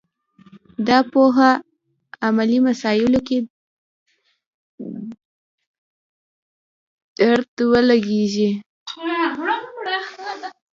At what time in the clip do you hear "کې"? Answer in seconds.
3.27-3.37